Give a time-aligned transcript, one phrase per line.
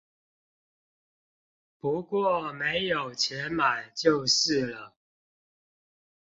[1.79, 4.95] 不過沒有錢買就是了